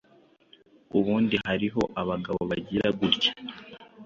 Ubundi 0.97 1.35
hariho 1.47 1.81
abagabo 2.01 2.41
bagira 2.49 2.87
gutya 2.99 3.31